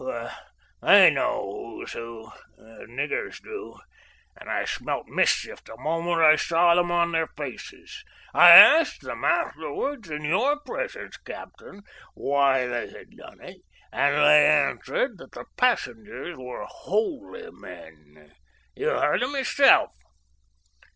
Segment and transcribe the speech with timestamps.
[0.81, 3.77] They know who's who these niggers do;
[4.35, 8.03] and I smelt mischief the moment I saw them on their faces.
[8.33, 11.83] I asked them afterwards in your presence, Captain,
[12.15, 13.61] why they had done it,
[13.91, 18.33] and they answered that the passengers were holy men.
[18.75, 19.91] You heard 'em yourself."